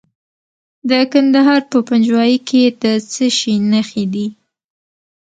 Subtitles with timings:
[0.89, 4.27] د کندهار په پنجوايي کې د څه شي نښې دي؟